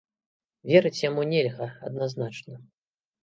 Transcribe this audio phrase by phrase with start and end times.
[0.69, 2.55] Верыць яму нельга, адназначна.